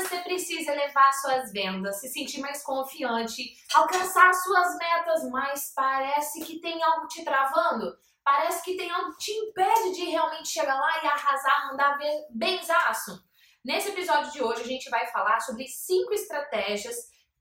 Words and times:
você 0.00 0.18
precisa 0.18 0.72
elevar 0.72 1.12
suas 1.12 1.52
vendas, 1.52 2.00
se 2.00 2.08
sentir 2.08 2.40
mais 2.40 2.62
confiante, 2.62 3.56
alcançar 3.72 4.32
suas 4.32 4.76
metas, 4.76 5.30
mas 5.30 5.72
parece 5.74 6.44
que 6.44 6.60
tem 6.60 6.82
algo 6.82 7.06
te 7.06 7.24
travando? 7.24 7.96
Parece 8.24 8.64
que 8.64 8.76
tem 8.76 8.90
algo 8.90 9.12
que 9.12 9.18
te 9.18 9.32
impede 9.32 9.94
de 9.94 10.04
realmente 10.06 10.48
chegar 10.48 10.74
lá 10.74 11.02
e 11.02 11.06
arrasar, 11.06 11.68
mandar 11.68 11.98
benzaço? 12.30 13.22
Nesse 13.64 13.90
episódio 13.90 14.32
de 14.32 14.42
hoje 14.42 14.62
a 14.62 14.66
gente 14.66 14.90
vai 14.90 15.06
falar 15.06 15.40
sobre 15.40 15.66
cinco 15.68 16.12
estratégias 16.12 16.96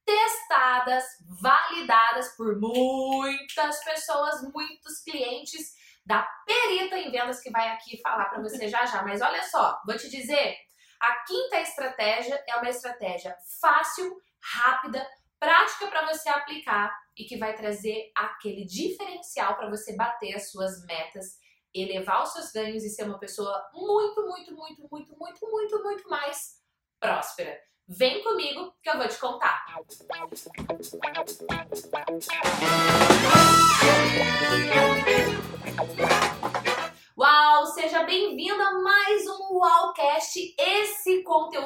testadas, 0.05 1.03
validadas 1.41 2.35
por 2.35 2.59
muitas 2.59 3.83
pessoas, 3.83 4.41
muitos 4.53 5.01
clientes 5.03 5.73
da 6.05 6.27
perita 6.45 6.97
em 6.97 7.09
vendas 7.09 7.41
que 7.41 7.49
vai 7.49 7.69
aqui 7.69 7.99
falar 8.01 8.25
para 8.25 8.41
você 8.41 8.67
já 8.67 8.85
já. 8.85 9.01
Mas 9.03 9.21
olha 9.21 9.41
só, 9.43 9.81
vou 9.85 9.97
te 9.97 10.09
dizer, 10.09 10.55
a 11.03 11.15
quinta 11.25 11.59
estratégia 11.59 12.41
é 12.47 12.55
uma 12.55 12.69
estratégia 12.69 13.35
fácil, 13.59 14.15
rápida, 14.41 15.05
prática 15.37 15.87
para 15.87 16.07
você 16.07 16.29
aplicar 16.29 16.97
e 17.17 17.25
que 17.25 17.37
vai 17.37 17.53
trazer 17.53 18.09
aquele 18.15 18.65
diferencial 18.65 19.57
para 19.57 19.69
você 19.69 19.97
bater 19.97 20.33
as 20.33 20.49
suas 20.49 20.85
metas, 20.85 21.37
elevar 21.75 22.23
os 22.23 22.31
seus 22.31 22.53
ganhos 22.53 22.85
e 22.85 22.89
ser 22.89 23.03
uma 23.03 23.19
pessoa 23.19 23.69
muito, 23.73 24.25
muito, 24.25 24.55
muito, 24.55 24.87
muito, 24.89 25.17
muito, 25.17 25.51
muito, 25.51 25.83
muito 25.83 26.09
mais 26.09 26.61
próspera. 27.01 27.59
Vem 27.85 28.23
comigo 28.23 28.73
que 28.81 28.89
eu 28.89 28.97
vou 28.97 29.07
te 29.09 29.19
contar. 29.19 29.65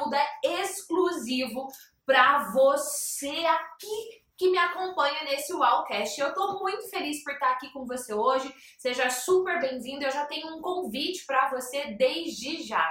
Conteúdo 0.07 0.15
é 0.15 0.61
exclusivo 0.61 1.67
para 2.05 2.51
você 2.51 3.45
aqui 3.45 4.27
que 4.37 4.51
me 4.51 4.57
acompanha 4.57 5.23
nesse 5.23 5.51
Uaucast. 5.51 6.21
Eu 6.21 6.33
tô 6.33 6.59
muito 6.59 6.87
feliz 6.89 7.23
por 7.23 7.33
estar 7.33 7.51
aqui 7.51 7.71
com 7.71 7.85
você 7.85 8.13
hoje. 8.13 8.53
Seja 8.77 9.09
super 9.09 9.59
bem-vindo. 9.59 10.05
Eu 10.05 10.11
já 10.11 10.25
tenho 10.27 10.55
um 10.55 10.61
convite 10.61 11.25
para 11.25 11.49
você 11.49 11.95
desde 11.97 12.61
já. 12.61 12.87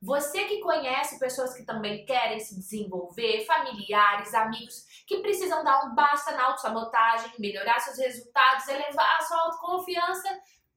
Você 0.00 0.44
que 0.44 0.60
conhece 0.60 1.18
pessoas 1.18 1.54
que 1.54 1.64
também 1.64 2.04
querem 2.06 2.40
se 2.40 2.56
desenvolver, 2.56 3.44
familiares, 3.44 4.32
amigos 4.32 5.04
que 5.06 5.20
precisam 5.20 5.62
dar 5.62 5.84
um 5.84 5.94
basta 5.94 6.32
na 6.32 6.46
autossabotagem, 6.46 7.32
melhorar 7.38 7.78
seus 7.78 7.98
resultados, 7.98 8.66
elevar 8.68 9.18
a 9.18 9.22
sua 9.22 9.38
autoconfiança, 9.42 10.28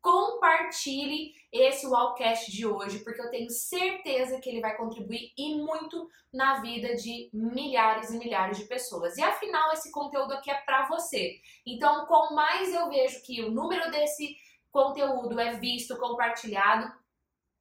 compartilhe 0.01 1.33
esse 1.51 1.87
Wallcast 1.87 2.51
de 2.51 2.65
hoje, 2.65 2.99
porque 2.99 3.21
eu 3.21 3.29
tenho 3.29 3.49
certeza 3.49 4.39
que 4.39 4.49
ele 4.49 4.61
vai 4.61 4.75
contribuir 4.77 5.33
e 5.37 5.55
muito 5.55 6.07
na 6.31 6.61
vida 6.61 6.95
de 6.95 7.29
milhares 7.33 8.11
e 8.11 8.17
milhares 8.17 8.57
de 8.57 8.65
pessoas. 8.65 9.17
E 9.17 9.23
afinal, 9.23 9.71
esse 9.73 9.91
conteúdo 9.91 10.33
aqui 10.33 10.51
é 10.51 10.61
para 10.61 10.87
você. 10.87 11.39
Então, 11.65 12.05
com 12.05 12.33
mais 12.33 12.73
eu 12.73 12.89
vejo 12.89 13.21
que 13.23 13.43
o 13.43 13.51
número 13.51 13.89
desse 13.91 14.37
conteúdo 14.71 15.39
é 15.39 15.57
visto, 15.57 15.97
compartilhado, 15.97 16.93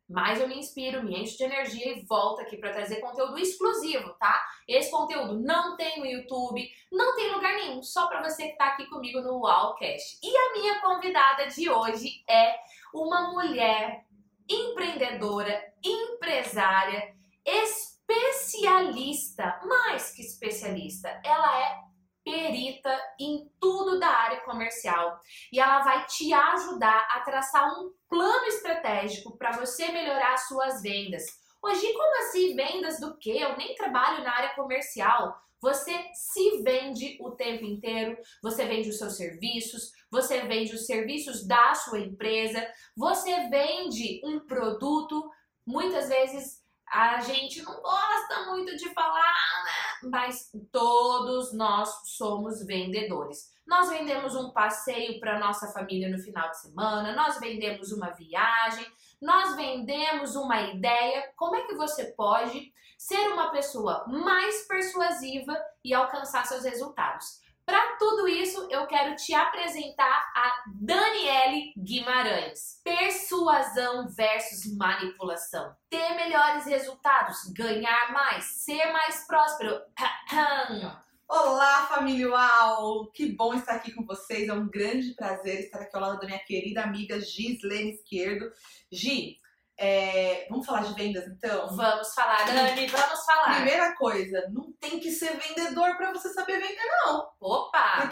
mais 0.09 0.41
eu 0.41 0.49
me 0.49 0.59
inspiro, 0.59 1.05
me 1.05 1.21
encho 1.21 1.37
de 1.37 1.45
energia 1.45 1.93
e 1.93 2.01
volto 2.07 2.41
aqui 2.41 2.57
para 2.57 2.73
trazer 2.73 2.97
conteúdo 2.97 3.39
exclusivo, 3.39 4.15
tá? 4.15 4.43
Esse 4.67 4.91
conteúdo 4.91 5.39
não 5.39 5.77
tem 5.77 5.99
no 5.99 6.07
YouTube, 6.07 6.67
não 6.91 7.15
tem 7.15 7.31
lugar 7.33 7.53
nenhum, 7.55 7.83
só 7.83 8.07
para 8.07 8.23
você 8.23 8.47
que 8.47 8.53
está 8.53 8.69
aqui 8.69 8.87
comigo 8.87 9.21
no 9.21 9.41
Wallcast. 9.41 10.19
E 10.23 10.35
a 10.35 10.53
minha 10.55 10.81
convidada 10.81 11.49
de 11.49 11.69
hoje 11.69 12.25
é 12.29 12.55
uma 12.95 13.31
mulher 13.33 14.07
empreendedora, 14.49 15.75
empresária, 15.85 17.15
especialista, 17.45 19.61
mais 19.65 20.13
que 20.13 20.23
especialista, 20.23 21.21
ela 21.23 21.61
é 21.61 21.81
perita 22.25 22.99
em 23.19 23.51
da 23.99 24.09
área 24.09 24.41
comercial 24.41 25.21
e 25.53 25.61
ela 25.61 25.81
vai 25.81 26.07
te 26.07 26.33
ajudar 26.33 27.07
a 27.11 27.21
traçar 27.21 27.67
um 27.79 27.93
plano 28.09 28.45
estratégico 28.47 29.37
para 29.37 29.53
você 29.53 29.89
melhorar 29.89 30.37
suas 30.37 30.83
vendas. 30.83 31.25
Hoje, 31.63 31.93
como 31.93 32.25
assim 32.25 32.55
vendas 32.55 33.01
do 33.01 33.17
que? 33.19 33.31
Eu 33.31 33.57
nem 33.57 33.75
trabalho 33.75 34.23
na 34.23 34.33
área 34.33 34.55
comercial. 34.55 35.37
Você 35.61 35.93
se 36.15 36.63
vende 36.63 37.19
o 37.21 37.33
tempo 37.33 37.65
inteiro, 37.65 38.17
você 38.41 38.65
vende 38.65 38.89
os 38.89 38.99
seus 38.99 39.17
serviços, 39.17 39.91
você 40.09 40.43
vende 40.43 40.73
os 40.73 40.87
serviços 40.87 41.45
da 41.47 41.75
sua 41.75 41.99
empresa, 41.99 42.65
você 42.97 43.49
vende 43.49 44.21
um 44.25 44.39
produto, 44.47 45.29
muitas 45.67 46.09
vezes 46.09 46.58
a 46.93 47.21
gente 47.21 47.63
não 47.63 47.81
gosta 47.81 48.47
muito 48.47 48.77
de 48.77 48.93
falar, 48.93 49.65
né? 49.65 50.11
Mas 50.11 50.51
todos 50.73 51.53
nós 51.53 51.91
somos 52.05 52.65
vendedores. 52.65 53.51
Nós 53.67 53.91
vendemos 53.91 54.35
um 54.35 54.51
passeio 54.51 55.21
para 55.21 55.39
nossa 55.39 55.71
família 55.73 56.09
no 56.09 56.23
final 56.23 56.49
de 56.51 56.61
semana, 56.61 57.15
nós 57.15 57.39
vendemos 57.39 57.93
uma 57.93 58.11
viagem, 58.11 58.87
nós 59.21 59.55
vendemos 59.57 60.37
uma 60.37 60.63
ideia. 60.63 61.31
Como 61.37 61.55
é 61.55 61.67
que 61.67 61.75
você 61.75 62.13
pode 62.13 62.73
ser 62.97 63.29
uma 63.29 63.51
pessoa 63.51 64.07
mais 64.09 64.67
persuasiva 64.67 65.55
e 65.85 65.93
alcançar 65.93 66.47
seus 66.47 66.65
resultados? 66.65 67.47
Para 67.69 67.99
tudo 67.99 68.27
isso, 68.27 68.67
eu 68.71 68.87
quero 68.87 69.15
te 69.15 69.35
apresentar 69.35 70.33
a 70.35 70.65
Daniele 70.75 71.75
Guimarães. 71.77 72.78
Persuasão 72.99 74.09
versus 74.09 74.77
manipulação. 74.77 75.73
Ter 75.89 76.17
melhores 76.17 76.67
resultados, 76.67 77.45
ganhar 77.53 78.13
mais, 78.13 78.45
ser 78.65 78.91
mais 78.91 79.25
próspero. 79.25 79.81
Olá, 81.29 81.87
família 81.87 82.29
Uau! 82.29 83.09
Que 83.13 83.37
bom 83.37 83.55
estar 83.55 83.75
aqui 83.75 83.93
com 83.93 84.05
vocês. 84.05 84.49
É 84.49 84.53
um 84.53 84.69
grande 84.69 85.15
prazer 85.15 85.61
estar 85.61 85.83
aqui 85.83 85.95
ao 85.95 86.03
lado 86.03 86.19
da 86.19 86.27
minha 86.27 86.41
querida 86.41 86.83
amiga 86.83 87.21
Gislene 87.21 87.93
Esquerdo. 87.93 88.51
Gi, 88.91 89.39
é, 89.79 90.49
vamos 90.51 90.67
falar 90.67 90.83
de 90.83 90.95
vendas 90.95 91.25
então? 91.29 91.69
Vamos 91.77 92.13
falar, 92.13 92.47
Dani, 92.47 92.89
vamos 92.89 93.25
falar. 93.25 93.55
Primeira 93.55 93.95
coisa, 93.95 94.51
não 94.51 94.73
tem 94.73 94.99
que 94.99 95.13
ser 95.13 95.37
vendedor 95.37 95.97
para 95.97 96.13
você 96.13 96.31
saber 96.31 96.59
vender, 96.59 96.85
não. 97.05 97.31
Opa! 97.39 97.68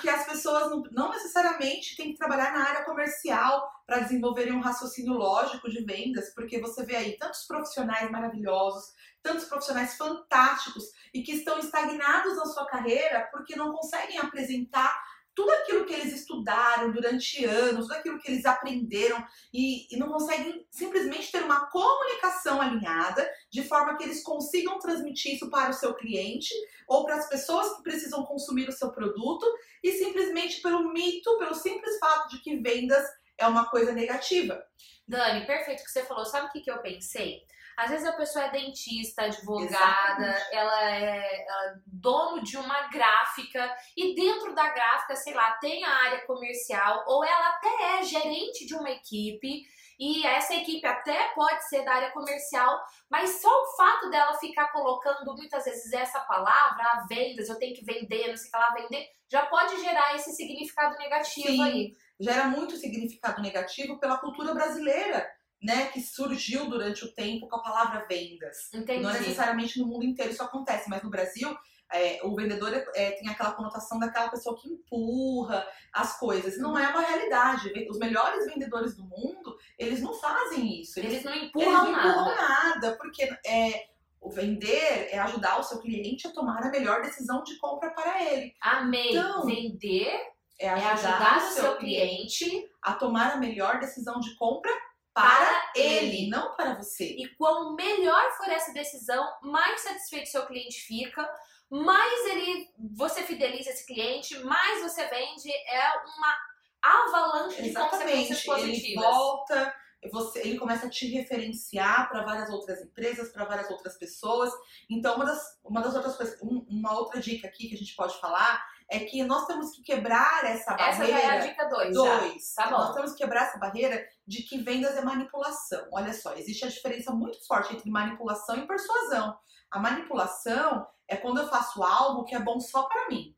Porque 0.07 0.21
as 0.21 0.27
pessoas 0.27 0.71
não, 0.71 0.83
não 0.93 1.11
necessariamente 1.11 1.97
têm 1.97 2.13
que 2.13 2.17
trabalhar 2.17 2.53
na 2.53 2.69
área 2.69 2.85
comercial 2.85 3.69
para 3.85 3.99
desenvolverem 3.99 4.53
um 4.53 4.61
raciocínio 4.61 5.15
lógico 5.15 5.69
de 5.69 5.85
vendas, 5.85 6.33
porque 6.33 6.61
você 6.61 6.85
vê 6.85 6.95
aí 6.95 7.19
tantos 7.19 7.43
profissionais 7.43 8.09
maravilhosos, 8.09 8.95
tantos 9.21 9.47
profissionais 9.47 9.97
fantásticos 9.97 10.85
e 11.13 11.25
que 11.25 11.33
estão 11.33 11.59
estagnados 11.59 12.37
na 12.37 12.45
sua 12.45 12.69
carreira 12.69 13.29
porque 13.33 13.57
não 13.57 13.73
conseguem 13.73 14.19
apresentar 14.19 14.97
tudo 15.37 15.51
aquilo 15.51 15.85
que 15.85 15.93
eles 15.93 16.15
estudaram 16.15 16.91
durante 16.91 17.45
anos, 17.45 17.87
tudo 17.87 17.99
aquilo 17.99 18.19
que 18.19 18.31
eles 18.31 18.47
aprenderam 18.47 19.23
e, 19.53 19.95
e, 19.95 19.99
não 19.99 20.09
conseguem 20.09 20.67
simplesmente 20.71 21.31
ter 21.31 21.45
uma 21.45 21.67
comunicação 21.67 22.59
alinhada 22.59 23.31
de 23.51 23.63
forma 23.63 23.99
que 23.99 24.05
eles 24.05 24.23
consigam 24.23 24.79
transmitir 24.79 25.35
isso 25.35 25.51
para 25.51 25.71
o 25.71 25.75
seu 25.75 25.93
cliente 25.93 26.55
ou 26.89 27.05
para 27.05 27.17
as 27.17 27.29
pessoas 27.29 27.77
que 27.77 27.83
precisam 27.83 28.25
consumir 28.25 28.67
o 28.67 28.73
seu 28.73 28.91
produto 28.91 29.47
e 29.83 29.93
simplesmente 29.93 30.63
pelo 30.63 30.91
mito, 30.91 31.37
pelo 31.39 31.55
simples 31.55 31.99
fato 31.99 32.31
de 32.31 32.41
que 32.41 32.57
vendas 32.57 33.05
é 33.37 33.47
uma 33.47 33.69
coisa 33.69 33.93
negativa. 33.93 34.65
Dani, 35.07 35.47
perfeito 35.47 35.83
o 35.83 35.85
que 35.85 35.91
você 35.91 36.03
falou. 36.05 36.25
Sabe 36.25 36.47
o 36.47 36.51
que, 36.51 36.63
que 36.63 36.71
eu 36.71 36.79
pensei? 36.79 37.43
Às 37.77 37.91
vezes 37.91 38.07
a 38.07 38.13
pessoa 38.13 38.47
é 38.47 38.51
dentista, 38.51 39.23
advogada, 39.25 40.35
ela 40.51 40.91
é, 40.91 41.19
é 41.19 41.75
dono 41.87 42.43
de 42.43 42.57
uma 42.57 42.89
gráfica 42.89 43.77
e 43.95 44.15
dentro 44.15 44.55
da 44.55 44.69
gráfica, 44.71 45.15
sei 45.15 45.35
lá, 45.35 45.53
tem 45.53 45.85
a 45.85 46.05
área 46.05 46.27
comercial 46.27 47.05
ou 47.07 47.23
ela 47.23 47.49
até 47.51 47.99
é 47.99 48.03
gerente 48.03 48.67
de 48.67 48.75
uma 48.75 48.91
equipe 48.91 49.65
e 49.99 50.27
essa 50.27 50.55
equipe 50.55 50.87
até 50.87 51.29
pode 51.35 51.69
ser 51.69 51.85
da 51.85 51.93
área 51.93 52.11
comercial, 52.13 52.79
mas 53.11 53.41
só 53.41 53.49
o 53.49 53.77
fato 53.77 54.11
dela 54.11 54.39
ficar 54.39 54.69
colocando 54.69 55.35
muitas 55.35 55.65
vezes 55.65 55.93
essa 55.93 56.21
palavra, 56.21 56.83
a 56.83 56.93
ah, 56.93 57.07
vendas, 57.09 57.49
eu 57.49 57.59
tenho 57.59 57.75
que 57.75 57.85
vender, 57.85 58.29
não 58.29 58.37
sei 58.37 58.49
o 58.49 58.53
que 58.53 58.59
lá, 58.59 58.75
vender, 58.75 59.09
já 59.29 59.47
pode 59.47 59.81
gerar 59.81 60.15
esse 60.15 60.33
significado 60.33 60.97
negativo 60.99 61.49
Sim, 61.49 61.63
aí. 61.63 61.97
Gera 62.19 62.45
muito 62.45 62.77
significado 62.77 63.43
negativo 63.43 63.99
pela 63.99 64.19
cultura 64.19 64.55
brasileira 64.55 65.36
né, 65.63 65.87
que 65.87 66.01
surgiu 66.01 66.69
durante 66.69 67.05
o 67.05 67.13
tempo 67.15 67.49
com 67.49 67.57
a 67.57 67.63
palavra 67.63 68.07
vendas. 68.09 68.73
Entendi. 68.73 69.03
Não 69.03 69.13
necessariamente 69.13 69.79
no 69.79 69.87
mundo 69.87 70.05
inteiro 70.05 70.33
isso 70.33 70.43
acontece, 70.43 70.89
mas 70.89 71.03
no 71.03 71.11
Brasil 71.11 71.57
é, 71.93 72.21
o 72.25 72.35
vendedor 72.35 72.73
é, 72.95 73.13
tem 73.13 73.29
aquela 73.29 73.53
conotação 73.53 73.99
daquela 73.99 74.29
pessoa 74.29 74.57
que 74.57 74.69
empurra 74.69 75.67
as 75.93 76.19
coisas. 76.19 76.59
Não 76.59 76.77
é 76.77 76.89
uma 76.89 77.01
realidade. 77.01 77.73
Os 77.89 77.99
melhores 77.99 78.47
vendedores 78.47 78.97
do 78.97 79.05
mundo, 79.05 79.57
eles 79.79 80.01
não 80.01 80.13
fazem 80.15 80.81
isso. 80.81 80.99
Eles, 80.99 81.13
eles 81.13 81.25
não 81.25 81.35
empurram, 81.35 81.69
eles 81.69 81.81
não 81.81 81.91
empurram 81.91 82.37
nada. 82.37 82.75
nada. 82.75 82.97
porque 82.97 83.23
é, 83.47 83.87
o 84.21 84.31
vender 84.31 85.09
é 85.11 85.19
ajudar 85.21 85.61
o 85.61 85.63
seu 85.63 85.79
cliente 85.79 86.27
a 86.27 86.33
tomar 86.33 86.65
a 86.65 86.71
melhor 86.71 87.03
decisão 87.03 87.43
de 87.43 87.57
compra 87.59 87.91
para 87.91 88.23
ele. 88.25 88.53
Amei. 88.61 89.11
Então, 89.11 89.47
vender 89.47 90.37
é 90.59 90.71
ajudar, 90.71 90.89
é 90.89 90.93
ajudar 90.93 91.37
o 91.37 91.51
seu 91.53 91.77
cliente, 91.77 92.45
cliente 92.45 92.71
a 92.83 92.95
tomar 92.95 93.33
a 93.33 93.37
melhor 93.37 93.79
decisão 93.79 94.19
de 94.21 94.35
compra 94.37 94.73
para 95.17 95.73
ele, 95.75 96.29
não 96.29 96.55
para 96.55 96.75
você. 96.75 97.05
E 97.17 97.27
quanto 97.37 97.75
melhor 97.75 98.31
for 98.37 98.49
essa 98.51 98.71
decisão, 98.75 99.27
mais 99.43 99.81
satisfeito 99.81 100.29
seu 100.29 100.45
cliente 100.47 100.79
fica, 100.81 101.27
mais 101.71 102.27
ele 102.27 102.69
você 102.95 103.23
fideliza 103.23 103.71
esse 103.71 103.87
cliente, 103.87 104.39
mais 104.41 104.83
você 104.83 105.07
vende, 105.07 105.51
é 105.51 105.83
uma 106.19 106.37
avalanche 106.83 107.63
de 107.63 107.73
consequências 107.73 108.39
Exatamente. 108.45 108.63
Ele 108.63 108.75
positivas. 108.95 109.05
volta, 109.05 109.75
você, 110.13 110.39
ele 110.41 110.59
começa 110.59 110.87
a 110.87 110.91
te 110.91 111.07
referenciar 111.09 112.09
para 112.11 112.23
várias 112.23 112.51
outras 112.51 112.81
empresas, 112.83 113.31
para 113.33 113.47
várias 113.47 113.71
outras 113.71 113.97
pessoas. 113.99 114.53
Então, 114.89 115.17
uma 115.17 115.25
das, 115.25 115.59
uma 115.65 115.81
das 115.81 115.95
outras 115.95 116.15
coisas, 116.17 116.41
um- 116.43 116.65
uma 116.69 116.97
outra 116.99 117.21
dica 117.21 117.49
aqui 117.49 117.69
que 117.69 117.75
a 117.75 117.79
gente 117.79 117.97
pode 117.97 118.21
falar 118.21 118.63
é 118.89 119.01
que 119.01 119.23
nós 119.25 119.47
temos 119.47 119.71
que 119.73 119.83
quebrar 119.83 120.45
essa 120.45 120.75
Essa 120.75 120.99
barreira. 120.99 121.21
já 121.21 121.21
é 121.21 121.31
a 121.31 121.39
dica 121.39 121.65
2. 121.69 121.95
Dois. 121.95 122.55
Tá 122.55 122.67
bom. 122.71 122.79
Nós 122.79 122.95
temos 122.95 123.13
que 123.13 123.19
quebrar 123.19 123.49
essa 123.49 123.59
barreira 123.59 124.07
de 124.27 124.43
que 124.43 124.59
vendas 124.59 124.97
é 124.97 125.03
manipulação. 125.03 125.89
Olha 125.93 126.13
só, 126.13 126.35
existe 126.35 126.65
a 126.65 126.69
diferença 126.69 127.13
muito 127.13 127.45
forte 127.47 127.75
entre 127.75 127.91
manipulação 127.91 128.57
e 128.57 128.67
persuasão. 128.67 129.37
A 129.71 129.79
manipulação 129.81 130.87
é 131.09 131.17
quando 131.17 131.39
eu 131.41 131.49
faço 131.49 131.83
algo 131.83 132.25
que 132.25 132.35
é 132.35 132.39
bom 132.39 132.61
só 132.61 132.85
para 132.85 133.09
mim. 133.09 133.35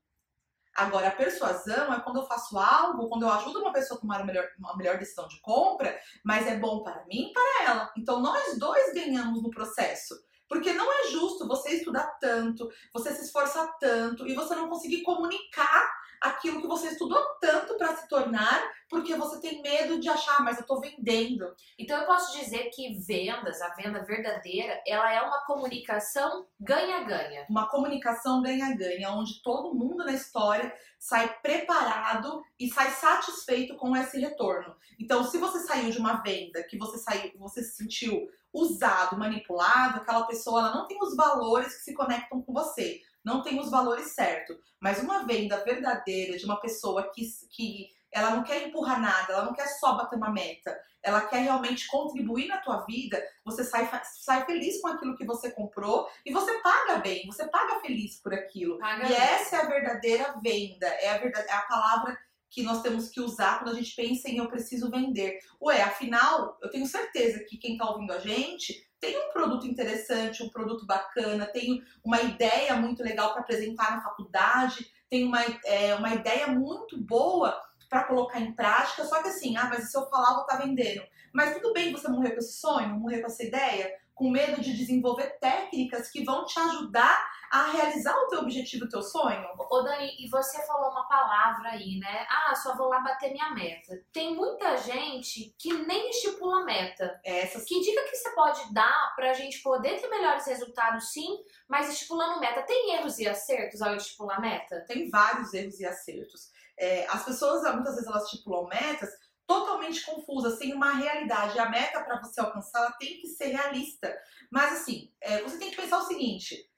Agora, 0.77 1.09
a 1.09 1.13
persuasão 1.13 1.93
é 1.93 2.01
quando 2.01 2.21
eu 2.21 2.27
faço 2.27 2.57
algo, 2.57 3.09
quando 3.09 3.23
eu 3.25 3.33
ajudo 3.33 3.59
uma 3.61 3.73
pessoa 3.73 3.99
a 3.99 4.01
tomar 4.01 4.19
uma 4.19 4.27
melhor, 4.27 4.49
uma 4.59 4.77
melhor 4.77 4.97
decisão 4.97 5.27
de 5.27 5.41
compra, 5.41 5.99
mas 6.25 6.47
é 6.47 6.57
bom 6.57 6.85
para 6.85 7.05
mim 7.07 7.31
e 7.31 7.33
para 7.33 7.65
ela. 7.65 7.93
Então, 7.97 8.21
nós 8.21 8.57
dois 8.59 8.95
ganhamos 8.95 9.43
no 9.43 9.51
processo. 9.51 10.15
Porque 10.49 10.73
não 10.73 10.91
é 10.91 11.09
justo 11.11 11.47
você 11.47 11.77
estudar 11.77 12.07
tanto, 12.21 12.71
você 12.93 13.15
se 13.15 13.25
esforçar 13.25 13.79
tanto 13.79 14.27
e 14.27 14.35
você 14.35 14.55
não 14.55 14.69
conseguir 14.69 15.03
comunicar 15.03 15.93
aquilo 16.21 16.61
que 16.61 16.67
você 16.67 16.89
estudou 16.89 17.23
tanto 17.41 17.77
para 17.77 17.97
se 17.97 18.09
tornar, 18.09 18.63
porque 18.89 19.15
você 19.15 19.41
tem 19.41 19.63
medo 19.63 20.01
de 20.01 20.09
achar, 20.09 20.39
"Ah, 20.39 20.43
mas 20.43 20.59
eu 20.59 20.67
tô 20.67 20.81
vendendo. 20.81 21.55
Então 21.79 21.99
eu 21.99 22.07
posso 22.07 22.37
dizer 22.39 22.71
que 22.71 22.99
vendas, 23.01 23.61
a 23.61 23.75
venda 23.75 24.05
verdadeira, 24.05 24.81
ela 24.87 25.13
é 25.13 25.21
uma 25.21 25.45
comunicação 25.45 26.47
ganha-ganha. 26.61 27.47
Uma 27.49 27.69
comunicação 27.69 28.43
ganha-ganha, 28.43 29.11
onde 29.11 29.43
todo 29.43 29.75
mundo 29.75 30.05
na 30.05 30.13
história 30.13 30.75
sai 30.99 31.37
preparado 31.41 32.43
e 32.59 32.69
sai 32.71 32.91
satisfeito 32.91 33.77
com 33.77 33.97
esse 33.97 34.19
retorno. 34.19 34.75
Então, 34.99 35.23
se 35.25 35.39
você 35.39 35.61
saiu 35.61 35.91
de 35.91 35.99
uma 35.99 36.23
venda 36.23 36.63
que 36.65 36.77
você 36.77 36.99
saiu, 36.99 37.33
você 37.39 37.63
se 37.63 37.77
sentiu 37.77 38.29
usado, 38.53 39.17
manipulado, 39.19 39.99
aquela 39.99 40.27
pessoa 40.27 40.61
ela 40.61 40.75
não 40.75 40.87
tem 40.87 40.99
os 41.01 41.15
valores 41.15 41.77
que 41.77 41.83
se 41.85 41.95
conectam 41.95 42.43
com 42.43 42.53
você, 42.53 43.01
não 43.29 43.43
tem 43.43 43.61
os 43.61 43.71
valores 43.71 44.15
certos. 44.15 44.57
Mas 44.81 45.01
uma 45.03 45.25
venda 45.27 45.63
verdadeira 45.65 46.37
de 46.37 46.45
uma 46.45 46.61
pessoa 46.61 47.11
que, 47.15 47.23
que 47.51 47.89
ela 48.13 48.31
não 48.31 48.43
quer 48.43 48.67
empurrar 48.67 49.01
nada, 49.01 49.33
ela 49.33 49.45
não 49.45 49.53
quer 49.53 49.67
só 49.67 49.97
bater 49.97 50.17
uma 50.17 50.33
meta, 50.33 50.77
ela 51.03 51.21
quer 51.21 51.41
realmente 51.41 51.87
contribuir 51.89 52.49
na 52.49 52.59
tua 52.59 52.85
vida, 52.85 53.23
você 53.45 53.63
sai, 53.63 53.89
sai 54.25 54.45
feliz 54.47 54.81
com 54.81 54.89
aquilo 54.89 55.17
que 55.17 55.27
você 55.27 55.51
comprou 55.53 56.09
e 56.25 56.33
você 56.33 56.59
paga 56.61 56.97
bem, 56.99 57.27
você 57.27 57.47
paga 57.49 57.81
feliz 57.81 58.21
por 58.21 58.33
aquilo. 58.33 58.79
Paga 58.79 59.05
E 59.05 59.09
bem. 59.09 59.17
essa 59.17 59.57
é 59.57 59.61
a 59.61 59.69
verdadeira 59.69 60.35
venda, 60.43 60.87
é 60.87 61.11
a, 61.11 61.19
verdade, 61.19 61.49
é 61.49 61.53
a 61.53 61.63
palavra 61.63 62.19
que 62.51 62.63
nós 62.63 62.81
temos 62.81 63.11
que 63.11 63.21
usar 63.21 63.59
quando 63.59 63.75
a 63.75 63.79
gente 63.79 63.95
pensa 63.95 64.29
em 64.29 64.39
eu 64.39 64.49
preciso 64.49 64.91
vender. 64.91 65.39
Ué, 65.61 65.83
afinal, 65.83 66.57
eu 66.63 66.71
tenho 66.71 66.87
certeza 66.87 67.45
que 67.45 67.59
quem 67.59 67.73
está 67.73 67.91
ouvindo 67.91 68.13
a 68.13 68.19
gente 68.19 68.88
tem 69.01 69.17
um 69.19 69.33
produto 69.33 69.67
interessante, 69.67 70.43
um 70.43 70.49
produto 70.49 70.87
bacana, 70.87 71.47
tem 71.47 71.83
uma 72.05 72.21
ideia 72.21 72.75
muito 72.77 73.03
legal 73.03 73.33
para 73.33 73.43
apresentar 73.43 73.93
na 73.93 74.03
faculdade, 74.03 74.91
tem 75.09 75.25
uma, 75.25 75.41
é, 75.65 75.95
uma 75.95 76.15
ideia 76.15 76.49
muito 76.49 77.01
boa 77.01 77.61
para 77.89 78.05
colocar 78.05 78.41
em 78.41 78.53
prática, 78.53 79.05
só 79.05 79.23
que 79.23 79.29
assim, 79.29 79.57
ah, 79.57 79.69
mas 79.69 79.91
se 79.91 79.97
eu 79.97 80.09
falar, 80.09 80.31
eu 80.31 80.35
vou 80.35 80.43
estar 80.43 80.59
vendendo. 80.59 81.03
Mas 81.33 81.55
tudo 81.55 81.73
bem 81.73 81.93
você 81.93 82.09
morrer 82.09 82.33
com 82.33 82.39
esse 82.39 82.59
sonho, 82.59 82.99
morrer 82.99 83.21
com 83.21 83.27
essa 83.27 83.43
ideia, 83.43 83.91
com 84.15 84.31
medo 84.31 84.61
de 84.61 84.77
desenvolver 84.77 85.39
técnicas 85.39 86.11
que 86.11 86.25
vão 86.25 86.45
te 86.45 86.59
ajudar 86.59 87.31
a 87.51 87.71
realizar 87.71 88.15
o 88.17 88.27
teu 88.29 88.41
objetivo, 88.41 88.85
o 88.85 88.89
teu 88.89 89.03
sonho. 89.03 89.47
Ô 89.59 89.83
Dani, 89.83 90.15
e 90.19 90.29
você 90.29 90.65
falou 90.67 90.91
uma 90.91 91.09
palavra 91.09 91.71
aí, 91.71 91.99
né? 91.99 92.27
Ah, 92.29 92.55
só 92.55 92.77
vou 92.77 92.89
lá 92.89 93.01
bater 93.01 93.33
minha 93.33 93.51
meta. 93.55 94.03
Tem 94.13 94.35
muita 94.35 94.77
gente 94.77 95.55
que 95.59 95.73
nem 95.73 96.11
estipula 96.11 96.65
meta. 96.65 97.21
Essas 97.25 97.65
Que 97.65 97.81
dica 97.81 98.03
que 98.05 98.17
você 98.17 98.31
pode 98.35 98.73
dar 98.73 99.15
pra 99.15 99.33
gente 99.33 99.63
poder 99.63 100.01
ter 100.01 100.09
melhores 100.09 100.47
resultados, 100.47 101.13
sim, 101.13 101.39
mas 101.69 101.91
estipulando 101.91 102.41
meta? 102.41 102.63
Tem 102.63 102.95
erros 102.95 103.19
e 103.19 103.29
acertos 103.29 103.83
ao 103.83 103.95
estipular 103.95 104.41
meta? 104.41 104.85
tem 104.87 105.11
vários 105.11 105.53
erros 105.55 105.79
e 105.81 105.87
acertos. 105.87 106.51
É, 106.79 107.07
as 107.09 107.25
pessoas, 107.25 107.63
muitas 107.75 107.95
vezes, 107.95 108.09
elas 108.09 108.25
estipulam 108.25 108.67
metas 108.67 109.11
totalmente 109.47 110.05
confusas, 110.05 110.59
sem 110.59 110.75
uma 110.75 110.93
realidade. 110.93 111.59
A 111.59 111.69
meta, 111.69 112.03
para 112.03 112.21
você 112.21 112.41
alcançar, 112.41 112.81
ela 112.81 112.93
tem 112.93 113.21
que 113.21 113.27
ser 113.29 113.47
realista. 113.47 114.15
Mas, 114.51 114.81
assim, 114.81 115.11
é, 115.21 115.43
você 115.43 115.59
tem 115.59 115.71
que 115.71 115.77
pensar 115.77 115.99
o 115.99 116.07
seguinte: 116.07 116.71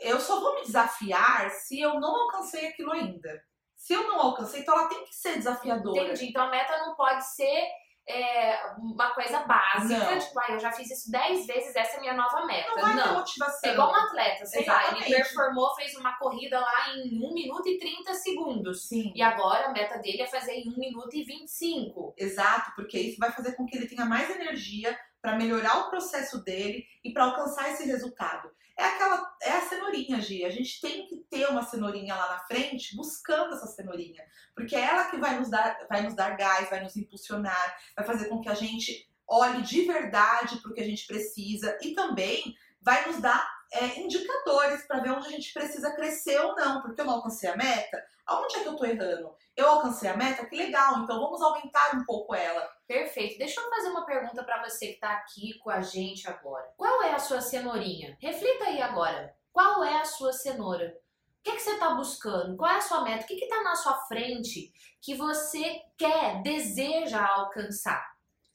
eu 0.00 0.20
só 0.20 0.40
vou 0.40 0.56
me 0.56 0.62
desafiar 0.62 1.50
se 1.50 1.80
eu 1.80 2.00
não 2.00 2.14
alcancei 2.22 2.66
aquilo 2.68 2.92
ainda. 2.92 3.42
Se 3.76 3.94
eu 3.94 4.02
não 4.06 4.20
alcancei, 4.20 4.60
então 4.60 4.78
ela 4.78 4.88
tem 4.88 5.04
que 5.04 5.14
ser 5.14 5.36
desafiadora. 5.36 6.02
Entendi. 6.02 6.28
Então 6.28 6.44
a 6.44 6.50
meta 6.50 6.76
não 6.78 6.94
pode 6.94 7.24
ser 7.24 7.66
é, 8.06 8.74
uma 8.76 9.14
coisa 9.14 9.40
básica, 9.40 10.10
Não. 10.10 10.18
tipo, 10.18 10.38
ah, 10.40 10.46
eu 10.50 10.58
já 10.58 10.72
fiz 10.72 10.90
isso 10.90 11.10
10 11.10 11.46
vezes, 11.46 11.76
essa 11.76 11.94
é 11.94 11.96
a 11.96 12.00
minha 12.00 12.14
nova 12.14 12.44
meta. 12.44 12.70
Não 12.70 12.82
vai 12.82 12.94
ter 12.94 13.06
Não. 13.06 13.14
motivação. 13.14 13.70
É 13.70 13.72
igual 13.72 13.90
um 13.90 13.94
atleta, 13.94 14.46
sei 14.46 14.66
lá, 14.66 14.88
ele 14.88 14.98
Exatamente. 14.98 15.14
performou, 15.14 15.74
fez 15.76 15.94
uma 15.94 16.18
corrida 16.18 16.58
lá 16.58 16.94
em 16.96 17.24
1 17.24 17.32
minuto 17.34 17.68
e 17.68 17.78
30 17.78 18.14
segundos. 18.14 18.88
Sim. 18.88 19.12
E 19.14 19.22
agora 19.22 19.66
a 19.66 19.72
meta 19.72 19.98
dele 19.98 20.22
é 20.22 20.26
fazer 20.26 20.52
em 20.52 20.68
1 20.68 20.76
minuto 20.76 21.14
e 21.14 21.22
25. 21.22 22.14
Exato, 22.16 22.72
porque 22.74 22.98
isso 22.98 23.18
vai 23.18 23.30
fazer 23.30 23.52
com 23.52 23.64
que 23.64 23.76
ele 23.76 23.88
tenha 23.88 24.04
mais 24.04 24.28
energia 24.28 24.98
para 25.22 25.36
melhorar 25.36 25.78
o 25.78 25.90
processo 25.90 26.42
dele 26.42 26.84
e 27.04 27.12
para 27.12 27.24
alcançar 27.24 27.70
esse 27.70 27.84
resultado. 27.84 28.50
É 28.80 28.86
aquela, 28.86 29.36
é 29.42 29.52
a 29.52 29.60
cenourinha, 29.60 30.20
Gi. 30.22 30.42
A 30.42 30.50
gente 30.50 30.80
tem 30.80 31.06
que 31.06 31.16
ter 31.28 31.46
uma 31.50 31.62
cenourinha 31.62 32.14
lá 32.14 32.30
na 32.30 32.38
frente, 32.38 32.96
buscando 32.96 33.54
essa 33.54 33.66
cenourinha, 33.66 34.24
porque 34.54 34.74
é 34.74 34.80
ela 34.80 35.10
que 35.10 35.18
vai 35.18 35.38
nos 35.38 35.50
dar, 35.50 35.86
vai 35.86 36.02
nos 36.02 36.14
dar 36.14 36.34
gás, 36.34 36.70
vai 36.70 36.82
nos 36.82 36.96
impulsionar, 36.96 37.76
vai 37.94 38.06
fazer 38.06 38.30
com 38.30 38.40
que 38.40 38.48
a 38.48 38.54
gente 38.54 39.06
olhe 39.28 39.60
de 39.60 39.82
verdade 39.82 40.56
para 40.62 40.70
o 40.70 40.74
que 40.74 40.80
a 40.80 40.86
gente 40.86 41.06
precisa 41.06 41.78
e 41.82 41.92
também 41.92 42.56
vai 42.80 43.06
nos 43.06 43.20
dar 43.20 43.59
é, 43.72 44.00
indicadores 44.00 44.86
para 44.86 45.00
ver 45.00 45.10
onde 45.10 45.28
a 45.28 45.30
gente 45.30 45.52
precisa 45.52 45.94
crescer 45.94 46.38
ou 46.40 46.54
não, 46.54 46.82
porque 46.82 47.00
eu 47.00 47.04
não 47.04 47.14
alcancei 47.14 47.48
a 47.48 47.56
meta. 47.56 48.02
Aonde 48.26 48.56
é 48.56 48.60
que 48.60 48.68
eu 48.68 48.76
tô 48.76 48.84
errando? 48.84 49.34
Eu 49.56 49.68
alcancei 49.68 50.08
a 50.08 50.16
meta? 50.16 50.46
Que 50.46 50.56
legal, 50.56 50.98
então 50.98 51.20
vamos 51.20 51.42
aumentar 51.42 51.94
um 51.96 52.04
pouco 52.04 52.34
ela. 52.34 52.68
Perfeito. 52.86 53.38
Deixa 53.38 53.60
eu 53.60 53.70
fazer 53.70 53.88
uma 53.88 54.06
pergunta 54.06 54.42
pra 54.44 54.62
você 54.62 54.88
que 54.88 55.00
tá 55.00 55.12
aqui 55.12 55.58
com 55.58 55.70
a 55.70 55.80
gente 55.80 56.28
agora. 56.28 56.72
Qual 56.76 57.02
é 57.02 57.12
a 57.12 57.18
sua 57.18 57.40
cenourinha? 57.40 58.16
Reflita 58.20 58.64
aí 58.64 58.80
agora. 58.80 59.34
Qual 59.52 59.82
é 59.84 60.00
a 60.00 60.04
sua 60.04 60.32
cenoura? 60.32 60.96
O 61.40 61.42
que, 61.42 61.52
que 61.52 61.62
você 61.62 61.72
está 61.72 61.94
buscando? 61.94 62.56
Qual 62.56 62.70
é 62.70 62.76
a 62.76 62.82
sua 62.82 63.02
meta? 63.02 63.24
O 63.24 63.26
que 63.26 63.34
está 63.34 63.62
na 63.62 63.74
sua 63.74 63.94
frente 64.06 64.72
que 65.00 65.14
você 65.14 65.80
quer, 65.96 66.42
deseja 66.42 67.26
alcançar? 67.26 68.09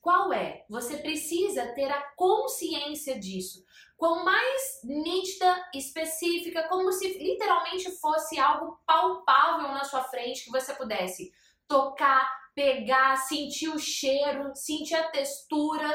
Qual 0.06 0.32
é? 0.32 0.64
Você 0.70 0.98
precisa 0.98 1.74
ter 1.74 1.90
a 1.90 2.00
consciência 2.16 3.20
disso. 3.20 3.66
Quanto 3.98 4.24
mais 4.24 4.82
nítida, 4.84 5.66
específica, 5.74 6.68
como 6.68 6.92
se 6.92 7.18
literalmente 7.18 7.90
fosse 8.00 8.38
algo 8.38 8.80
palpável 8.86 9.70
na 9.70 9.84
sua 9.84 10.04
frente 10.04 10.46
que 10.46 10.52
você 10.52 10.76
pudesse 10.76 11.34
tocar, 11.68 12.32
pegar, 12.54 13.18
sentir 13.18 13.70
o 13.70 13.80
cheiro, 13.80 14.56
sentir 14.56 14.94
a 14.94 15.10
textura. 15.10 15.90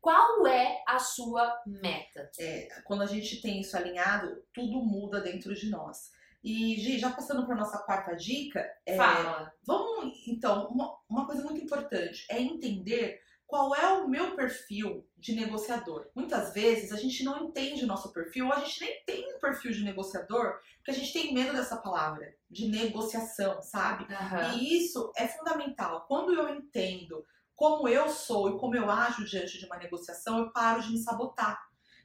Qual 0.00 0.46
é 0.46 0.84
a 0.86 1.00
sua 1.00 1.60
meta? 1.66 2.30
É, 2.38 2.68
quando 2.84 3.02
a 3.02 3.06
gente 3.06 3.42
tem 3.42 3.62
isso 3.62 3.76
alinhado, 3.76 4.44
tudo 4.54 4.78
muda 4.78 5.20
dentro 5.20 5.52
de 5.56 5.68
nós. 5.68 6.12
E, 6.40 6.76
Gi, 6.76 7.00
já 7.00 7.10
passando 7.10 7.44
para 7.44 7.56
nossa 7.56 7.78
quarta 7.78 8.14
dica, 8.14 8.64
é, 8.86 8.96
Fala. 8.96 9.52
vamos 9.66 10.24
então, 10.28 10.68
uma, 10.68 10.96
uma 11.10 11.26
coisa 11.26 11.42
muito 11.42 11.60
importante 11.60 12.24
é 12.30 12.40
entender 12.40 13.26
qual 13.46 13.74
é 13.74 13.92
o 13.92 14.08
meu 14.08 14.34
perfil 14.34 15.06
de 15.16 15.34
negociador. 15.34 16.08
Muitas 16.14 16.52
vezes 16.52 16.92
a 16.92 16.96
gente 16.96 17.22
não 17.22 17.44
entende 17.44 17.84
o 17.84 17.86
nosso 17.86 18.12
perfil, 18.12 18.46
ou 18.46 18.52
a 18.52 18.58
gente 18.60 18.80
nem 18.80 19.04
tem 19.04 19.34
um 19.34 19.38
perfil 19.38 19.70
de 19.70 19.84
negociador, 19.84 20.58
porque 20.76 20.90
a 20.90 20.94
gente 20.94 21.12
tem 21.12 21.32
medo 21.32 21.52
dessa 21.52 21.76
palavra, 21.76 22.34
de 22.50 22.68
negociação, 22.68 23.62
sabe? 23.62 24.12
Aham. 24.12 24.56
E 24.56 24.84
isso 24.84 25.12
é 25.16 25.28
fundamental. 25.28 26.06
Quando 26.08 26.34
eu 26.34 26.48
entendo 26.48 27.24
como 27.54 27.88
eu 27.88 28.08
sou 28.08 28.50
e 28.50 28.58
como 28.58 28.76
eu 28.76 28.90
ajo 28.90 29.24
diante 29.24 29.58
de 29.58 29.64
uma 29.66 29.78
negociação, 29.78 30.38
eu 30.38 30.52
paro 30.52 30.82
de 30.82 30.90
me 30.90 30.98
sabotar. 30.98 31.58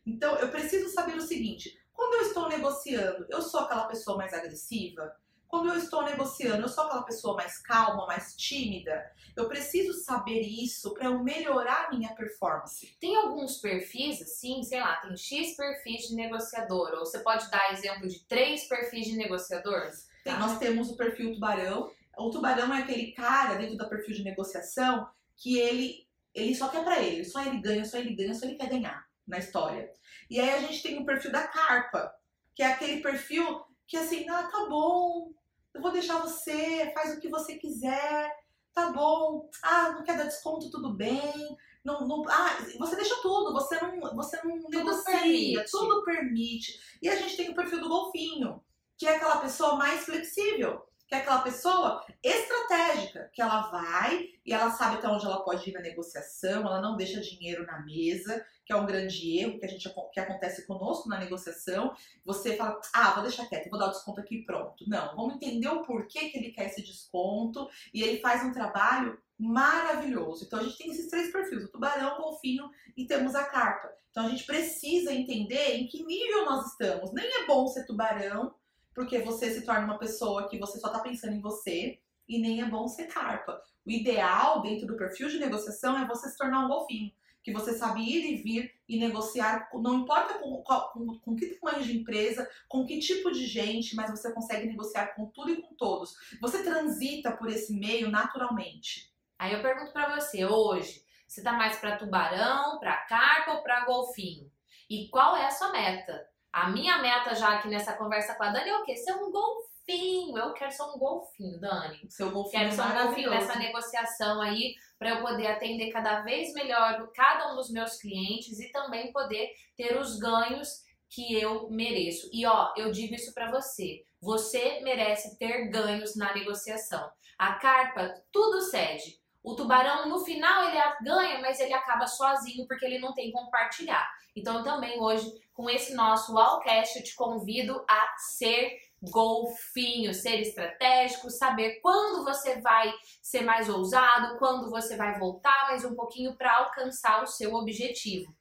Então, 0.05 0.35
eu 0.37 0.49
preciso 0.49 0.89
saber 0.89 1.15
o 1.15 1.21
seguinte: 1.21 1.77
quando 1.91 2.15
eu 2.15 2.21
estou 2.21 2.47
negociando, 2.47 3.25
eu 3.29 3.41
sou 3.41 3.61
aquela 3.61 3.87
pessoa 3.87 4.17
mais 4.17 4.33
agressiva? 4.33 5.11
Quando 5.51 5.67
eu 5.67 5.75
estou 5.75 6.03
negociando, 6.03 6.61
eu 6.63 6.69
sou 6.69 6.85
aquela 6.85 7.03
pessoa 7.03 7.35
mais 7.35 7.57
calma, 7.61 8.07
mais 8.07 8.33
tímida? 8.37 9.11
Eu 9.35 9.49
preciso 9.49 9.91
saber 10.01 10.39
isso 10.39 10.93
para 10.93 11.07
eu 11.07 11.21
melhorar 11.21 11.87
a 11.87 11.89
minha 11.91 12.15
performance. 12.15 12.87
Tem 13.01 13.17
alguns 13.17 13.57
perfis, 13.57 14.21
assim, 14.21 14.63
sei 14.63 14.79
lá, 14.79 14.95
tem 14.95 15.15
X 15.17 15.57
perfis 15.57 16.07
de 16.07 16.15
negociador, 16.15 16.91
ou 16.93 16.99
você 17.05 17.19
pode 17.19 17.51
dar 17.51 17.73
exemplo 17.73 18.07
de 18.07 18.21
três 18.27 18.63
perfis 18.69 19.05
de 19.07 19.17
negociadores? 19.17 20.07
Tem- 20.23 20.39
Nós 20.39 20.57
temos 20.57 20.89
o 20.89 20.95
perfil 20.95 21.33
tubarão. 21.33 21.91
O 22.17 22.29
tubarão 22.29 22.73
é 22.73 22.83
aquele 22.83 23.11
cara 23.11 23.55
dentro 23.55 23.75
da 23.75 23.89
perfil 23.89 24.15
de 24.15 24.23
negociação 24.23 25.05
que 25.35 25.59
ele 25.59 26.07
ele 26.33 26.55
só 26.55 26.69
quer 26.69 26.81
para 26.85 27.01
ele, 27.01 27.25
só 27.25 27.41
ele 27.41 27.57
ganha, 27.59 27.83
só 27.83 27.97
ele 27.97 28.15
ganha, 28.15 28.33
só 28.33 28.45
ele 28.45 28.55
quer 28.55 28.69
ganhar 28.69 29.05
na 29.27 29.37
história. 29.37 29.91
E 30.29 30.39
aí 30.39 30.49
a 30.49 30.59
gente 30.61 30.81
tem 30.81 30.97
o 30.97 31.05
perfil 31.05 31.29
da 31.29 31.45
carpa, 31.45 32.09
que 32.55 32.63
é 32.63 32.67
aquele 32.67 33.01
perfil 33.01 33.65
que 33.85 33.97
assim, 33.97 34.29
ah, 34.29 34.43
tá 34.43 34.65
bom, 34.69 35.33
eu 35.73 35.81
vou 35.81 35.91
deixar 35.91 36.19
você, 36.19 36.91
faz 36.93 37.15
o 37.15 37.19
que 37.19 37.29
você 37.29 37.55
quiser, 37.55 38.35
tá 38.73 38.91
bom, 38.91 39.49
ah, 39.63 39.91
não 39.91 40.03
quer 40.03 40.17
dar 40.17 40.25
desconto, 40.25 40.69
tudo 40.69 40.93
bem. 40.93 41.57
Não, 41.83 42.07
não, 42.07 42.23
ah, 42.29 42.57
você 42.77 42.95
deixa 42.95 43.15
tudo, 43.21 43.53
você 43.53 43.79
não, 43.81 44.15
você 44.15 44.39
não 44.43 44.59
tudo 44.59 44.69
negocia, 44.69 45.03
permite. 45.03 45.71
tudo 45.71 46.03
permite. 46.03 46.97
E 47.01 47.09
a 47.09 47.15
gente 47.15 47.35
tem 47.35 47.49
o 47.49 47.55
perfil 47.55 47.81
do 47.81 47.89
golfinho, 47.89 48.61
que 48.97 49.07
é 49.07 49.15
aquela 49.15 49.37
pessoa 49.37 49.75
mais 49.77 50.05
flexível 50.05 50.85
que 51.11 51.15
é 51.15 51.17
aquela 51.17 51.41
pessoa 51.41 52.05
estratégica, 52.23 53.29
que 53.33 53.41
ela 53.41 53.69
vai 53.69 54.29
e 54.45 54.53
ela 54.53 54.71
sabe 54.71 54.95
até 54.95 55.09
onde 55.09 55.25
ela 55.25 55.43
pode 55.43 55.69
ir 55.69 55.73
na 55.73 55.81
negociação, 55.81 56.61
ela 56.61 56.79
não 56.79 56.95
deixa 56.95 57.19
dinheiro 57.19 57.65
na 57.65 57.81
mesa, 57.81 58.45
que 58.65 58.71
é 58.71 58.75
um 58.77 58.85
grande 58.85 59.37
erro 59.37 59.59
que, 59.59 59.65
a 59.65 59.67
gente, 59.67 59.93
que 60.13 60.19
acontece 60.21 60.65
conosco 60.65 61.09
na 61.09 61.19
negociação. 61.19 61.93
Você 62.23 62.55
fala, 62.55 62.79
ah, 62.93 63.11
vou 63.11 63.23
deixar 63.23 63.45
quieto, 63.47 63.69
vou 63.69 63.77
dar 63.77 63.87
o 63.87 63.91
desconto 63.91 64.21
aqui 64.21 64.45
pronto. 64.45 64.85
Não, 64.87 65.13
vamos 65.13 65.35
entender 65.35 65.67
o 65.67 65.83
porquê 65.83 66.29
que 66.29 66.37
ele 66.37 66.51
quer 66.51 66.67
esse 66.67 66.81
desconto 66.81 67.67
e 67.93 68.01
ele 68.01 68.21
faz 68.21 68.45
um 68.45 68.53
trabalho 68.53 69.21
maravilhoso. 69.37 70.45
Então 70.45 70.59
a 70.59 70.63
gente 70.63 70.77
tem 70.77 70.91
esses 70.91 71.09
três 71.09 71.29
perfis, 71.29 71.65
o 71.65 71.71
tubarão, 71.73 72.13
o 72.13 72.21
golfinho 72.21 72.69
e 72.95 73.05
temos 73.05 73.35
a 73.35 73.43
carpa. 73.43 73.91
Então 74.11 74.27
a 74.27 74.29
gente 74.29 74.45
precisa 74.45 75.11
entender 75.11 75.75
em 75.75 75.87
que 75.87 76.05
nível 76.05 76.45
nós 76.45 76.67
estamos. 76.67 77.11
Nem 77.11 77.25
é 77.25 77.45
bom 77.45 77.67
ser 77.67 77.85
tubarão, 77.85 78.55
porque 78.93 79.19
você 79.19 79.53
se 79.53 79.65
torna 79.65 79.85
uma 79.85 79.97
pessoa 79.97 80.47
que 80.47 80.57
você 80.57 80.79
só 80.79 80.87
está 80.87 80.99
pensando 80.99 81.33
em 81.33 81.41
você 81.41 81.99
e 82.27 82.39
nem 82.39 82.61
é 82.61 82.65
bom 82.65 82.87
ser 82.87 83.07
carpa. 83.07 83.61
O 83.85 83.91
ideal 83.91 84.61
dentro 84.61 84.87
do 84.87 84.97
perfil 84.97 85.29
de 85.29 85.39
negociação 85.39 85.97
é 85.97 86.07
você 86.07 86.29
se 86.29 86.37
tornar 86.37 86.65
um 86.65 86.67
golfinho, 86.67 87.11
que 87.43 87.51
você 87.51 87.73
sabe 87.73 88.01
ir 88.01 88.33
e 88.33 88.35
vir 88.35 88.71
e 88.87 88.99
negociar, 88.99 89.69
não 89.73 90.01
importa 90.01 90.35
com, 90.35 90.61
com, 90.63 91.19
com 91.19 91.35
que 91.35 91.47
tamanho 91.55 91.83
de 91.83 91.97
empresa, 91.97 92.47
com 92.67 92.85
que 92.85 92.99
tipo 92.99 93.31
de 93.31 93.45
gente, 93.45 93.95
mas 93.95 94.11
você 94.11 94.31
consegue 94.31 94.67
negociar 94.67 95.15
com 95.15 95.25
tudo 95.27 95.51
e 95.51 95.61
com 95.61 95.73
todos. 95.75 96.13
Você 96.39 96.63
transita 96.63 97.31
por 97.31 97.49
esse 97.49 97.73
meio 97.73 98.11
naturalmente. 98.11 99.11
Aí 99.39 99.53
eu 99.53 99.61
pergunto 99.61 99.91
para 99.91 100.19
você 100.19 100.45
hoje, 100.45 101.03
você 101.27 101.41
tá 101.41 101.53
mais 101.53 101.77
para 101.77 101.97
tubarão, 101.97 102.79
para 102.79 102.97
carpa 103.07 103.53
ou 103.53 103.63
para 103.63 103.85
golfinho? 103.85 104.51
E 104.89 105.07
qual 105.09 105.35
é 105.35 105.45
a 105.45 105.51
sua 105.51 105.71
meta? 105.71 106.27
A 106.51 106.69
minha 106.69 107.01
meta 107.01 107.33
já 107.33 107.55
aqui 107.55 107.69
nessa 107.69 107.93
conversa 107.93 108.35
com 108.35 108.43
a 108.43 108.49
Dani 108.49 108.69
é 108.69 108.77
o 108.77 108.83
quê? 108.83 108.95
Ser 108.95 109.13
um 109.13 109.31
golfinho. 109.31 110.37
Eu 110.37 110.53
quero 110.53 110.71
ser 110.71 110.83
um 110.83 110.97
golfinho, 110.97 111.59
Dani. 111.59 111.99
Seu 112.09 112.29
golfinho 112.29 112.63
Quero 112.63 112.71
ser 112.75 112.81
um 112.81 113.05
golfinho 113.05 113.29
nessa 113.29 113.57
negociação 113.57 114.41
aí 114.41 114.75
para 114.99 115.11
eu 115.11 115.21
poder 115.21 115.47
atender 115.47 115.91
cada 115.91 116.21
vez 116.21 116.53
melhor 116.53 117.09
cada 117.15 117.53
um 117.53 117.55
dos 117.55 117.71
meus 117.71 117.97
clientes 117.97 118.59
e 118.59 118.71
também 118.71 119.11
poder 119.13 119.49
ter 119.77 119.97
os 119.97 120.19
ganhos 120.19 120.83
que 121.09 121.33
eu 121.33 121.69
mereço. 121.69 122.29
E 122.33 122.45
ó, 122.45 122.73
eu 122.75 122.91
digo 122.91 123.15
isso 123.15 123.33
para 123.33 123.49
você. 123.49 124.03
Você 124.21 124.81
merece 124.81 125.37
ter 125.37 125.69
ganhos 125.69 126.15
na 126.15 126.33
negociação. 126.33 127.09
A 127.37 127.55
carpa 127.55 128.13
tudo 128.31 128.61
cede. 128.61 129.19
O 129.43 129.55
tubarão, 129.55 130.07
no 130.07 130.23
final, 130.23 130.65
ele 130.65 130.77
ganha, 131.01 131.39
mas 131.41 131.59
ele 131.59 131.73
acaba 131.73 132.05
sozinho 132.05 132.67
porque 132.67 132.85
ele 132.85 132.99
não 132.99 133.13
tem 133.13 133.31
compartilhar. 133.31 134.07
Então, 134.35 134.63
também 134.63 134.99
hoje, 134.99 135.31
com 135.53 135.69
esse 135.69 135.93
nosso 135.93 136.33
Wallcast, 136.33 136.97
eu 136.97 137.03
te 137.03 137.15
convido 137.15 137.83
a 137.89 138.15
ser 138.17 138.77
golfinho, 139.01 140.13
ser 140.13 140.39
estratégico, 140.41 141.29
saber 141.31 141.79
quando 141.81 142.23
você 142.23 142.61
vai 142.61 142.93
ser 143.21 143.41
mais 143.41 143.67
ousado, 143.67 144.37
quando 144.37 144.69
você 144.69 144.95
vai 144.95 145.17
voltar 145.17 145.69
mais 145.69 145.83
um 145.83 145.95
pouquinho 145.95 146.35
para 146.37 146.57
alcançar 146.57 147.23
o 147.23 147.27
seu 147.27 147.55
objetivo. 147.55 148.31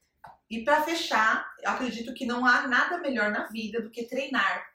E 0.51 0.63
para 0.65 0.83
fechar, 0.83 1.49
acredito 1.65 2.13
que 2.13 2.27
não 2.27 2.45
há 2.45 2.67
nada 2.67 2.99
melhor 2.99 3.31
na 3.31 3.47
vida 3.47 3.81
do 3.81 3.91
que 3.91 4.05
treinar. 4.05 4.69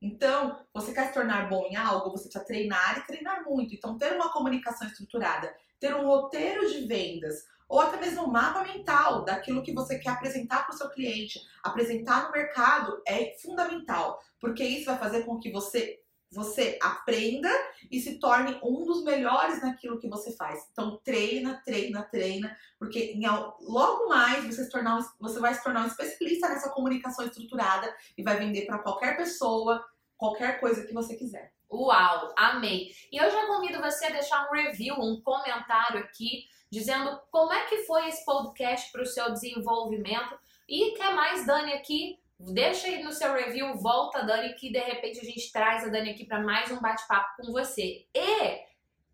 Então, 0.00 0.64
você 0.74 0.92
quer 0.92 1.08
se 1.08 1.14
tornar 1.14 1.48
bom 1.48 1.64
em 1.66 1.76
algo, 1.76 2.10
você 2.10 2.24
precisa 2.24 2.44
treinar 2.44 2.98
e 2.98 3.06
treinar 3.06 3.44
muito. 3.44 3.74
Então, 3.74 3.96
ter 3.96 4.14
uma 4.14 4.32
comunicação 4.32 4.86
estruturada, 4.86 5.54
ter 5.82 5.96
um 5.96 6.06
roteiro 6.06 6.70
de 6.70 6.86
vendas, 6.86 7.44
ou 7.68 7.80
até 7.80 7.98
mesmo 7.98 8.22
um 8.22 8.30
mapa 8.30 8.62
mental 8.62 9.24
daquilo 9.24 9.64
que 9.64 9.74
você 9.74 9.98
quer 9.98 10.10
apresentar 10.10 10.64
para 10.64 10.72
o 10.72 10.78
seu 10.78 10.88
cliente, 10.90 11.40
apresentar 11.60 12.26
no 12.26 12.30
mercado 12.30 13.02
é 13.04 13.36
fundamental, 13.42 14.20
porque 14.40 14.62
isso 14.62 14.86
vai 14.86 14.96
fazer 14.96 15.24
com 15.24 15.40
que 15.40 15.50
você 15.50 15.98
você 16.34 16.78
aprenda 16.80 17.50
e 17.90 18.00
se 18.00 18.18
torne 18.18 18.58
um 18.62 18.86
dos 18.86 19.04
melhores 19.04 19.60
naquilo 19.60 19.98
que 19.98 20.08
você 20.08 20.34
faz. 20.34 20.66
Então 20.72 20.98
treina, 21.04 21.60
treina, 21.62 22.02
treina, 22.04 22.56
porque 22.78 23.12
em, 23.14 23.26
logo 23.60 24.08
mais 24.08 24.42
você, 24.46 24.66
tornar, 24.70 24.98
você 25.20 25.38
vai 25.38 25.52
se 25.52 25.62
tornar 25.62 25.84
um 25.84 25.88
especialista 25.88 26.48
nessa 26.48 26.70
comunicação 26.70 27.26
estruturada 27.26 27.94
e 28.16 28.22
vai 28.22 28.38
vender 28.38 28.64
para 28.64 28.78
qualquer 28.78 29.14
pessoa, 29.14 29.84
qualquer 30.16 30.58
coisa 30.58 30.86
que 30.86 30.94
você 30.94 31.16
quiser. 31.16 31.52
Uau, 31.72 32.34
amei! 32.36 32.94
E 33.10 33.16
eu 33.16 33.30
já 33.30 33.46
convido 33.46 33.80
você 33.80 34.04
a 34.04 34.10
deixar 34.10 34.46
um 34.46 34.52
review, 34.52 34.94
um 35.00 35.22
comentário 35.22 36.00
aqui, 36.00 36.46
dizendo 36.70 37.18
como 37.30 37.50
é 37.50 37.64
que 37.64 37.78
foi 37.84 38.08
esse 38.08 38.22
podcast 38.26 38.92
para 38.92 39.00
o 39.00 39.06
seu 39.06 39.32
desenvolvimento. 39.32 40.38
E 40.68 40.90
quer 40.92 41.14
mais, 41.14 41.46
Dani, 41.46 41.72
aqui? 41.72 42.20
Deixa 42.38 42.88
aí 42.88 43.02
no 43.02 43.12
seu 43.12 43.32
review, 43.32 43.74
volta, 43.78 44.22
Dani, 44.22 44.52
que 44.54 44.70
de 44.70 44.80
repente 44.80 45.20
a 45.20 45.24
gente 45.24 45.50
traz 45.50 45.84
a 45.84 45.88
Dani 45.88 46.10
aqui 46.10 46.26
para 46.26 46.40
mais 46.40 46.70
um 46.70 46.80
bate-papo 46.80 47.36
com 47.38 47.52
você. 47.52 48.06
E 48.14 48.60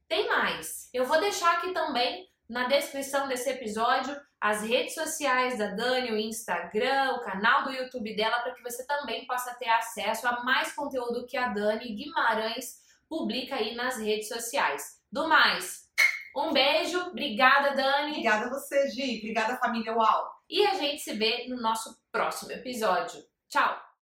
tem 0.08 0.26
mais. 0.26 0.90
Eu 0.92 1.04
vou 1.04 1.20
deixar 1.20 1.58
aqui 1.58 1.72
também 1.72 2.28
na 2.48 2.66
descrição 2.66 3.28
desse 3.28 3.50
episódio 3.50 4.18
as 4.40 4.62
redes 4.62 4.94
sociais 4.94 5.58
da 5.58 5.74
Dani, 5.74 6.12
o 6.12 6.16
Instagram, 6.16 7.14
o 7.14 7.20
canal 7.20 7.64
do 7.64 7.72
YouTube 7.72 8.14
dela, 8.14 8.38
para 8.40 8.54
que 8.54 8.62
você 8.62 8.86
também 8.86 9.26
possa 9.26 9.54
ter 9.54 9.68
acesso 9.68 10.26
a 10.28 10.44
mais 10.44 10.72
conteúdo 10.72 11.26
que 11.26 11.36
a 11.36 11.48
Dani 11.48 11.94
Guimarães 11.94 12.78
publica 13.08 13.56
aí 13.56 13.74
nas 13.74 13.98
redes 13.98 14.28
sociais. 14.28 14.98
Do 15.10 15.28
mais, 15.28 15.88
um 16.36 16.52
beijo, 16.52 17.00
obrigada 17.08 17.74
Dani. 17.74 18.10
Obrigada 18.10 18.46
a 18.46 18.50
você, 18.50 18.88
Gi, 18.90 19.18
obrigada 19.18 19.56
família 19.56 19.96
UAU. 19.96 20.28
E 20.48 20.64
a 20.66 20.74
gente 20.74 21.02
se 21.02 21.14
vê 21.14 21.46
no 21.48 21.60
nosso 21.60 21.98
próximo 22.12 22.52
episódio. 22.52 23.22
Tchau! 23.48 23.87